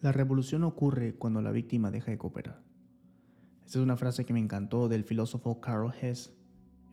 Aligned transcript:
La 0.00 0.12
revolución 0.12 0.62
ocurre 0.62 1.16
cuando 1.16 1.42
la 1.42 1.50
víctima 1.50 1.90
deja 1.90 2.12
de 2.12 2.18
cooperar. 2.18 2.62
Esta 3.66 3.80
es 3.80 3.82
una 3.82 3.96
frase 3.96 4.24
que 4.24 4.32
me 4.32 4.38
encantó 4.38 4.88
del 4.88 5.02
filósofo 5.02 5.60
Carl 5.60 5.92
Hess. 6.00 6.32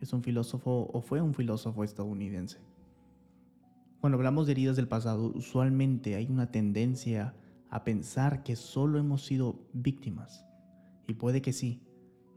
Es 0.00 0.12
un 0.12 0.24
filósofo 0.24 0.90
o 0.92 1.00
fue 1.00 1.20
un 1.20 1.32
filósofo 1.32 1.84
estadounidense. 1.84 2.58
Cuando 4.00 4.16
hablamos 4.18 4.46
de 4.46 4.52
heridas 4.52 4.74
del 4.74 4.88
pasado, 4.88 5.32
usualmente 5.36 6.16
hay 6.16 6.26
una 6.28 6.50
tendencia 6.50 7.36
a 7.70 7.84
pensar 7.84 8.42
que 8.42 8.56
solo 8.56 8.98
hemos 8.98 9.24
sido 9.24 9.60
víctimas. 9.72 10.44
Y 11.06 11.14
puede 11.14 11.42
que 11.42 11.52
sí, 11.52 11.80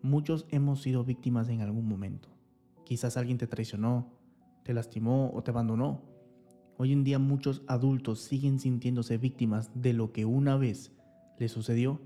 muchos 0.03 0.45
hemos 0.49 0.83
sido 0.83 1.03
víctimas 1.03 1.49
en 1.49 1.61
algún 1.61 1.87
momento. 1.87 2.29
Quizás 2.85 3.17
alguien 3.17 3.39
te 3.39 3.47
traicionó, 3.47 4.13
te 4.63 4.75
lastimó 4.75 5.31
o 5.33 5.41
te 5.41 5.49
abandonó. 5.49 6.03
Hoy 6.81 6.93
en 6.93 7.03
día 7.03 7.19
muchos 7.19 7.61
adultos 7.67 8.21
siguen 8.21 8.57
sintiéndose 8.57 9.17
víctimas 9.17 9.69
de 9.75 9.91
lo 9.91 10.13
que 10.13 10.23
una 10.23 10.55
vez 10.55 10.93
les 11.37 11.51
sucedió. 11.51 11.99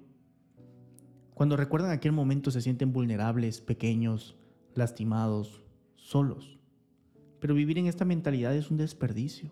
Cuando 1.35 1.55
recuerdan 1.55 1.91
aquel 1.91 2.11
momento 2.11 2.49
se 2.49 2.59
sienten 2.59 2.91
vulnerables, 2.91 3.61
pequeños, 3.61 4.35
lastimados, 4.73 5.61
solos. 5.95 6.57
Pero 7.39 7.53
vivir 7.53 7.77
en 7.77 7.85
esta 7.85 8.03
mentalidad 8.03 8.55
es 8.55 8.71
un 8.71 8.77
desperdicio. 8.77 9.51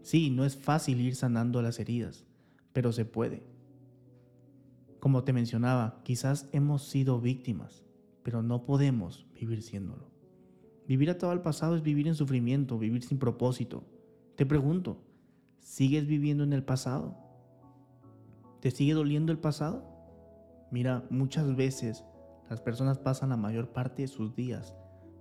Sí, 0.00 0.30
no 0.30 0.46
es 0.46 0.56
fácil 0.56 1.02
ir 1.02 1.16
sanando 1.16 1.60
las 1.60 1.78
heridas, 1.78 2.24
pero 2.72 2.92
se 2.92 3.04
puede. 3.04 3.42
Como 5.00 5.24
te 5.24 5.34
mencionaba, 5.34 6.00
quizás 6.02 6.48
hemos 6.52 6.88
sido 6.88 7.20
víctimas, 7.20 7.84
pero 8.22 8.42
no 8.42 8.64
podemos 8.64 9.26
vivir 9.38 9.60
siéndolo. 9.60 10.08
Vivir 10.88 11.10
atado 11.10 11.30
al 11.30 11.42
pasado 11.42 11.76
es 11.76 11.82
vivir 11.82 12.08
en 12.08 12.14
sufrimiento, 12.14 12.78
vivir 12.78 13.02
sin 13.02 13.18
propósito, 13.18 13.84
te 14.36 14.46
pregunto, 14.46 14.98
¿sigues 15.60 16.06
viviendo 16.06 16.44
en 16.44 16.52
el 16.52 16.64
pasado? 16.64 17.16
¿Te 18.60 18.70
sigue 18.70 18.94
doliendo 18.94 19.30
el 19.30 19.38
pasado? 19.38 19.84
Mira, 20.70 21.04
muchas 21.10 21.54
veces 21.54 22.04
las 22.50 22.60
personas 22.60 22.98
pasan 22.98 23.30
la 23.30 23.36
mayor 23.36 23.72
parte 23.72 24.02
de 24.02 24.08
sus 24.08 24.34
días 24.34 24.74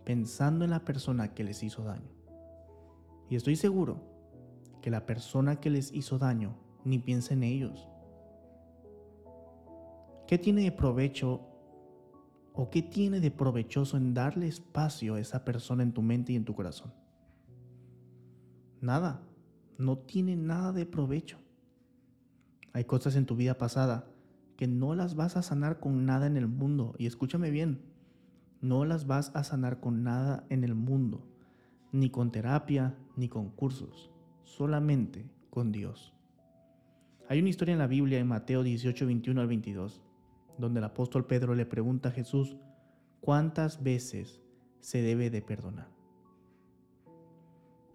pensando 0.04 0.66
en 0.66 0.72
la 0.72 0.84
persona 0.84 1.34
que 1.34 1.44
les 1.44 1.64
hizo 1.64 1.84
daño. 1.84 2.10
Y 3.30 3.36
estoy 3.36 3.56
seguro 3.56 4.02
que 4.82 4.90
la 4.90 5.06
persona 5.06 5.60
que 5.60 5.70
les 5.70 5.94
hizo 5.94 6.18
daño 6.18 6.56
ni 6.84 7.00
piensa 7.00 7.34
en 7.34 7.44
ellos. 7.44 7.88
¿Qué 10.28 10.38
tiene 10.38 10.64
de 10.64 10.72
provecho 10.72 11.42
o 12.54 12.70
qué 12.70 12.82
tiene 12.82 13.20
de 13.20 13.32
provechoso 13.32 13.98
en 13.98 14.14
darle 14.14 14.48
espacio 14.48 15.16
a 15.16 15.20
esa 15.20 15.46
persona 15.46 15.84
en 15.84 15.94
tu 15.94 16.02
mente 16.02 16.34
y 16.34 16.36
en 16.36 16.46
tu 16.46 16.54
corazón? 16.54 16.94
Nada, 18.84 19.22
no 19.78 19.98
tiene 19.98 20.36
nada 20.36 20.74
de 20.74 20.86
provecho. 20.86 21.38
Hay 22.74 22.84
cosas 22.84 23.16
en 23.16 23.26
tu 23.26 23.38
vida 23.38 23.58
pasada 23.58 24.10
que 24.58 24.68
no 24.68 24.94
las 24.94 25.16
vas 25.16 25.38
a 25.38 25.42
sanar 25.42 25.80
con 25.80 26.06
nada 26.06 26.28
en 26.28 26.36
el 26.36 26.50
mundo. 26.50 26.94
Y 26.98 27.06
escúchame 27.06 27.50
bien, 27.50 27.80
no 28.60 28.84
las 28.84 29.08
vas 29.08 29.32
a 29.36 29.46
sanar 29.46 29.80
con 29.80 30.04
nada 30.04 30.46
en 30.50 30.66
el 30.66 30.76
mundo, 30.76 31.26
ni 31.94 32.10
con 32.10 32.34
terapia, 32.34 32.98
ni 33.16 33.30
con 33.30 33.52
cursos, 33.52 34.12
solamente 34.44 35.30
con 35.50 35.72
Dios. 35.72 36.14
Hay 37.30 37.40
una 37.40 37.48
historia 37.48 37.72
en 37.72 37.80
la 37.80 37.88
Biblia 37.88 38.20
en 38.20 38.28
Mateo 38.28 38.64
18, 38.64 39.06
21 39.06 39.40
al 39.40 39.48
22, 39.48 40.02
donde 40.58 40.80
el 40.80 40.84
apóstol 40.84 41.26
Pedro 41.26 41.56
le 41.56 41.66
pregunta 41.66 42.10
a 42.10 42.12
Jesús 42.12 42.58
cuántas 43.22 43.82
veces 43.82 44.42
se 44.82 45.02
debe 45.02 45.30
de 45.30 45.42
perdonar 45.42 45.93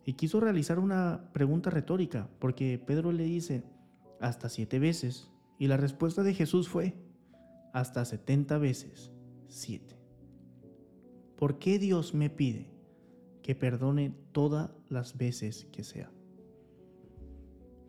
y 0.08 0.14
quiso 0.14 0.40
realizar 0.40 0.78
una 0.78 1.28
pregunta 1.34 1.68
retórica, 1.68 2.30
porque 2.38 2.78
Pedro 2.78 3.12
le 3.12 3.24
dice, 3.24 3.62
hasta 4.20 4.48
siete 4.48 4.78
veces, 4.78 5.30
y 5.58 5.66
la 5.66 5.76
respuesta 5.76 6.22
de 6.22 6.32
Jesús 6.32 6.66
fue, 6.66 6.94
hasta 7.74 8.06
setenta 8.06 8.56
veces 8.56 9.12
siete. 9.48 9.98
¿Por 11.36 11.58
qué 11.58 11.78
Dios 11.78 12.14
me 12.14 12.30
pide 12.30 12.70
que 13.42 13.54
perdone 13.54 14.14
todas 14.32 14.70
las 14.88 15.18
veces 15.18 15.66
que 15.72 15.84
sea? 15.84 16.10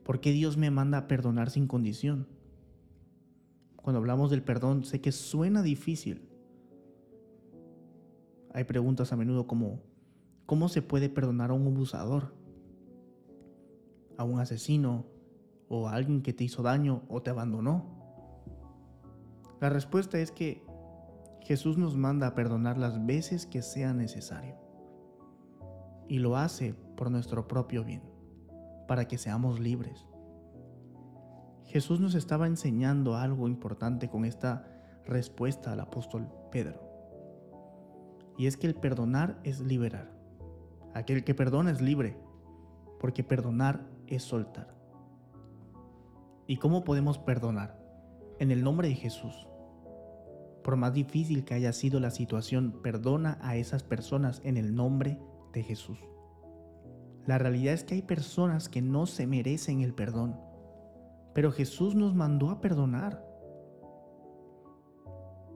¿Por 0.03 0.19
qué 0.19 0.33
Dios 0.33 0.57
me 0.57 0.71
manda 0.71 0.97
a 0.97 1.07
perdonar 1.07 1.49
sin 1.49 1.67
condición? 1.67 2.27
Cuando 3.77 3.99
hablamos 3.99 4.29
del 4.29 4.43
perdón, 4.43 4.83
sé 4.83 4.99
que 4.99 5.13
suena 5.13 5.63
difícil. 5.63 6.27
Hay 8.53 8.65
preguntas 8.65 9.13
a 9.13 9.15
menudo 9.15 9.47
como, 9.47 9.87
¿Cómo 10.49 10.67
se 10.67 10.81
puede 10.81 11.09
perdonar 11.09 11.51
a 11.51 11.53
un 11.53 11.67
abusador? 11.67 12.33
A 14.17 14.23
un 14.23 14.39
asesino 14.39 15.05
o 15.67 15.87
a 15.87 15.93
alguien 15.93 16.23
que 16.23 16.33
te 16.33 16.43
hizo 16.43 16.63
daño 16.63 17.03
o 17.07 17.21
te 17.21 17.29
abandonó. 17.29 17.85
La 19.61 19.69
respuesta 19.69 20.17
es 20.17 20.31
que 20.31 20.65
Jesús 21.41 21.77
nos 21.77 21.95
manda 21.95 22.25
a 22.25 22.33
perdonar 22.33 22.79
las 22.79 23.05
veces 23.05 23.45
que 23.45 23.61
sea 23.61 23.93
necesario. 23.93 24.55
Y 26.07 26.17
lo 26.17 26.35
hace 26.35 26.73
por 26.97 27.11
nuestro 27.11 27.47
propio 27.47 27.83
bien, 27.83 28.01
para 28.87 29.07
que 29.07 29.19
seamos 29.19 29.59
libres. 29.59 30.07
Jesús 31.65 31.99
nos 31.99 32.15
estaba 32.15 32.47
enseñando 32.47 33.15
algo 33.15 33.47
importante 33.47 34.09
con 34.09 34.25
esta 34.25 34.65
respuesta 35.05 35.73
al 35.73 35.81
apóstol 35.81 36.27
Pedro. 36.51 36.81
Y 38.35 38.47
es 38.47 38.57
que 38.57 38.65
el 38.65 38.73
perdonar 38.73 39.39
es 39.43 39.59
liberar. 39.59 40.18
Aquel 40.93 41.23
que 41.23 41.35
perdona 41.35 41.71
es 41.71 41.81
libre, 41.81 42.17
porque 42.99 43.23
perdonar 43.23 43.85
es 44.07 44.23
soltar. 44.23 44.75
¿Y 46.47 46.57
cómo 46.57 46.83
podemos 46.83 47.19
perdonar? 47.19 47.79
En 48.39 48.51
el 48.51 48.63
nombre 48.63 48.87
de 48.87 48.95
Jesús. 48.95 49.47
Por 50.63 50.75
más 50.75 50.93
difícil 50.93 51.45
que 51.45 51.53
haya 51.53 51.73
sido 51.73 51.99
la 51.99 52.11
situación, 52.11 52.81
perdona 52.81 53.37
a 53.41 53.55
esas 53.55 53.83
personas 53.83 54.41
en 54.43 54.57
el 54.57 54.75
nombre 54.75 55.19
de 55.53 55.63
Jesús. 55.63 55.99
La 57.25 57.37
realidad 57.37 57.73
es 57.73 57.83
que 57.83 57.95
hay 57.95 58.01
personas 58.01 58.69
que 58.69 58.81
no 58.81 59.05
se 59.05 59.27
merecen 59.27 59.81
el 59.81 59.93
perdón, 59.93 60.39
pero 61.33 61.51
Jesús 61.51 61.93
nos 61.95 62.15
mandó 62.15 62.49
a 62.49 62.61
perdonar. 62.61 63.23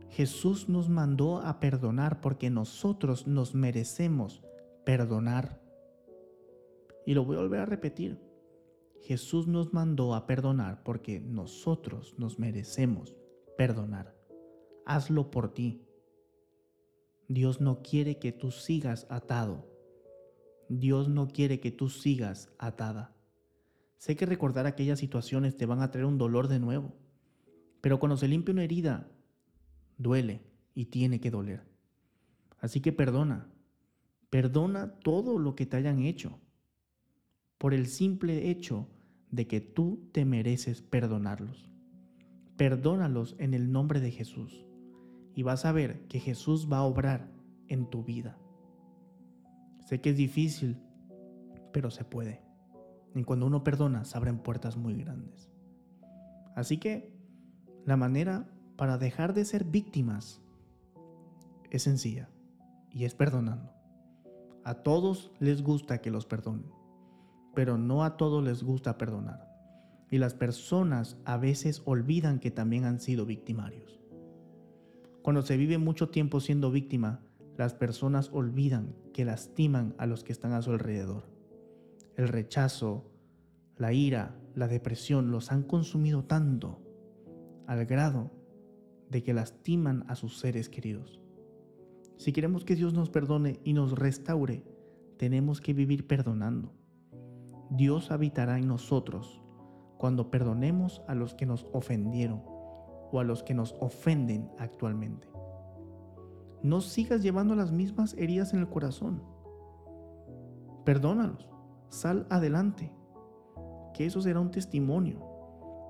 Jesús 0.10 0.70
nos 0.70 0.90
mandó 0.90 1.40
a 1.40 1.60
perdonar 1.60 2.22
porque 2.22 2.52
nosotros 2.52 3.26
nos 3.26 3.56
merecemos 3.56 4.44
perdonar. 4.86 5.62
Y 7.06 7.14
lo 7.14 7.26
voy 7.26 7.38
a 7.38 7.42
volver 7.42 7.62
a 7.62 7.66
repetir. 7.66 8.20
Jesús 9.02 9.48
nos 9.48 9.74
mandó 9.74 10.16
a 10.16 10.26
perdonar 10.26 10.84
porque 10.84 11.20
nosotros 11.20 12.16
nos 12.18 12.40
merecemos 12.40 13.16
perdonar. 13.58 14.16
Hazlo 14.86 15.30
por 15.30 15.54
ti. 15.54 15.86
Dios 17.28 17.60
no 17.60 17.82
quiere 17.82 18.20
que 18.20 18.32
tú 18.32 18.52
sigas 18.52 19.06
atado. 19.10 19.68
Dios 20.70 21.10
no 21.10 21.28
quiere 21.28 21.60
que 21.60 21.72
tú 21.72 21.90
sigas 21.90 22.50
atada. 22.58 23.16
Sé 23.98 24.16
que 24.16 24.26
recordar 24.26 24.66
aquellas 24.66 25.00
situaciones 25.00 25.56
te 25.56 25.66
van 25.66 25.82
a 25.82 25.92
traer 25.92 26.06
un 26.06 26.18
dolor 26.18 26.48
de 26.48 26.60
nuevo, 26.60 26.94
pero 27.80 28.00
cuando 28.00 28.18
se 28.18 28.28
limpia 28.28 28.52
una 28.52 28.64
herida, 28.64 29.10
duele 29.98 30.42
y 30.74 30.88
tiene 30.88 31.22
que 31.22 31.32
doler. 31.32 31.64
Así 32.60 32.82
que 32.82 32.92
perdona, 32.92 33.53
Perdona 34.34 34.96
todo 35.02 35.38
lo 35.38 35.56
que 35.56 35.68
te 35.68 35.78
hayan 35.78 36.00
hecho 36.00 36.40
por 37.60 37.72
el 37.76 37.86
simple 37.86 38.50
hecho 38.50 38.88
de 39.30 39.46
que 39.46 39.62
tú 39.62 40.10
te 40.12 40.26
mereces 40.26 40.82
perdonarlos. 40.82 41.70
Perdónalos 42.58 43.36
en 43.38 43.54
el 43.54 43.72
nombre 43.72 44.00
de 44.00 44.10
Jesús 44.10 44.66
y 45.36 45.44
vas 45.44 45.66
a 45.66 45.72
ver 45.72 46.08
que 46.08 46.20
Jesús 46.20 46.68
va 46.68 46.78
a 46.78 46.84
obrar 46.84 47.32
en 47.68 47.88
tu 47.92 48.04
vida. 48.04 48.40
Sé 49.86 50.02
que 50.02 50.10
es 50.10 50.18
difícil, 50.18 50.82
pero 51.72 51.92
se 51.92 52.04
puede. 52.04 52.42
Y 53.14 53.26
cuando 53.26 53.46
uno 53.46 53.64
perdona, 53.64 54.04
se 54.04 54.18
abren 54.18 54.40
puertas 54.40 54.78
muy 54.78 54.96
grandes. 54.96 55.52
Así 56.56 56.80
que 56.80 57.14
la 57.86 57.98
manera 57.98 58.50
para 58.78 58.98
dejar 58.98 59.36
de 59.36 59.46
ser 59.46 59.64
víctimas 59.64 60.42
es 61.70 61.84
sencilla 61.84 62.32
y 62.90 63.06
es 63.06 63.14
perdonando. 63.14 63.83
A 64.66 64.76
todos 64.76 65.32
les 65.40 65.62
gusta 65.62 66.00
que 66.00 66.10
los 66.10 66.26
perdonen, 66.26 66.72
pero 67.54 67.78
no 67.78 68.04
a 68.04 68.16
todos 68.16 68.44
les 68.44 68.64
gusta 68.64 68.98
perdonar. 68.98 69.50
Y 70.10 70.20
las 70.20 70.34
personas 70.34 71.18
a 71.26 71.38
veces 71.38 71.82
olvidan 71.86 72.40
que 72.40 72.52
también 72.52 72.86
han 72.86 73.00
sido 73.00 73.26
victimarios. 73.26 74.00
Cuando 75.22 75.42
se 75.42 75.58
vive 75.58 75.78
mucho 75.78 76.10
tiempo 76.10 76.40
siendo 76.40 76.72
víctima, 76.72 77.22
las 77.58 77.74
personas 77.74 78.30
olvidan 78.32 78.96
que 79.14 79.26
lastiman 79.26 79.96
a 79.98 80.06
los 80.06 80.24
que 80.24 80.32
están 80.32 80.54
a 80.54 80.62
su 80.62 80.72
alrededor. 80.72 81.24
El 82.16 82.28
rechazo, 82.28 83.12
la 83.78 83.92
ira, 83.92 84.36
la 84.56 84.68
depresión 84.68 85.32
los 85.32 85.52
han 85.52 85.64
consumido 85.64 86.24
tanto 86.24 86.80
al 87.68 87.86
grado 87.86 88.32
de 89.10 89.24
que 89.24 89.34
lastiman 89.34 90.06
a 90.08 90.16
sus 90.16 90.40
seres 90.40 90.70
queridos. 90.70 91.20
Si 92.18 92.32
queremos 92.32 92.64
que 92.64 92.76
Dios 92.76 92.94
nos 92.94 93.10
perdone 93.10 93.60
y 93.64 93.74
nos 93.74 93.94
restaure, 93.94 94.64
tenemos 95.18 95.62
que 95.62 95.74
vivir 95.74 96.08
perdonando. 96.08 96.74
Dios 97.70 98.12
habitará 98.12 98.58
en 98.58 98.68
nosotros 98.68 99.42
cuando 99.98 100.30
perdonemos 100.30 101.02
a 101.08 101.16
los 101.16 101.34
que 101.34 101.46
nos 101.46 101.66
ofendieron 101.72 102.44
o 103.12 103.20
a 103.20 103.24
los 103.24 103.44
que 103.44 103.54
nos 103.54 103.76
ofenden 103.80 104.50
actualmente. 104.58 105.28
No 106.62 106.82
sigas 106.82 107.22
llevando 107.22 107.56
las 107.56 107.72
mismas 107.72 108.14
heridas 108.18 108.54
en 108.54 108.60
el 108.60 108.70
corazón. 108.70 109.24
Perdónalos, 110.86 111.50
sal 111.90 112.28
adelante, 112.30 112.94
que 113.94 114.06
eso 114.06 114.22
será 114.22 114.40
un 114.40 114.52
testimonio. 114.52 115.20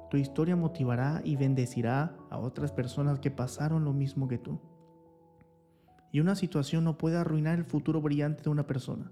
Tu 0.09 0.17
historia 0.17 0.55
motivará 0.55 1.21
y 1.23 1.35
bendecirá 1.35 2.15
a 2.29 2.37
otras 2.37 2.71
personas 2.71 3.19
que 3.19 3.31
pasaron 3.31 3.83
lo 3.83 3.93
mismo 3.93 4.27
que 4.27 4.37
tú. 4.37 4.59
Y 6.13 6.19
una 6.19 6.35
situación 6.35 6.83
no 6.83 6.95
puede 6.99 7.17
arruinar 7.17 7.57
el 7.57 7.65
futuro 7.65 7.99
brillante 7.99 8.43
de 8.43 8.49
una 8.51 8.67
persona. 8.67 9.11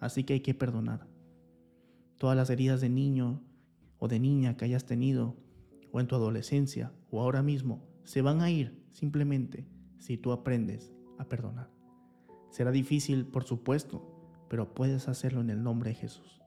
Así 0.00 0.24
que 0.24 0.32
hay 0.32 0.40
que 0.40 0.54
perdonar. 0.54 1.06
Todas 2.18 2.36
las 2.36 2.50
heridas 2.50 2.80
de 2.80 2.88
niño 2.88 3.40
o 4.00 4.08
de 4.08 4.18
niña 4.18 4.56
que 4.56 4.64
hayas 4.64 4.86
tenido, 4.86 5.36
o 5.92 6.00
en 6.00 6.08
tu 6.08 6.16
adolescencia, 6.16 6.92
o 7.12 7.20
ahora 7.20 7.44
mismo, 7.44 7.86
se 8.02 8.22
van 8.22 8.40
a 8.40 8.50
ir 8.50 8.84
simplemente 8.90 9.68
si 9.98 10.18
tú 10.18 10.32
aprendes 10.32 10.92
a 11.16 11.28
perdonar. 11.28 11.70
Será 12.50 12.72
difícil, 12.72 13.24
por 13.24 13.44
supuesto, 13.44 14.02
pero 14.48 14.74
puedes 14.74 15.06
hacerlo 15.06 15.40
en 15.40 15.50
el 15.50 15.62
nombre 15.62 15.90
de 15.90 15.96
Jesús. 15.96 16.42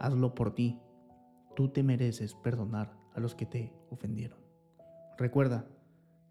Hazlo 0.00 0.34
por 0.34 0.52
ti. 0.52 0.80
Tú 1.54 1.68
te 1.68 1.84
mereces 1.84 2.34
perdonar 2.34 2.98
a 3.14 3.20
los 3.20 3.36
que 3.36 3.46
te 3.46 3.72
ofendieron. 3.88 4.40
Recuerda, 5.16 5.68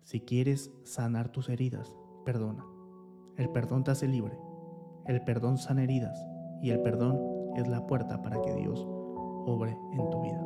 si 0.01 0.19
quieres 0.19 0.71
sanar 0.83 1.31
tus 1.31 1.47
heridas, 1.47 1.95
perdona. 2.23 2.65
El 3.37 3.49
perdón 3.49 3.83
te 3.83 3.91
hace 3.91 4.07
libre. 4.07 4.37
El 5.05 5.23
perdón 5.23 5.57
sana 5.57 5.83
heridas 5.83 6.17
y 6.61 6.69
el 6.69 6.81
perdón 6.81 7.19
es 7.55 7.67
la 7.67 7.85
puerta 7.85 8.21
para 8.21 8.41
que 8.41 8.53
Dios 8.53 8.85
obre 9.45 9.77
en 9.93 10.09
tu 10.09 10.21
vida. 10.21 10.41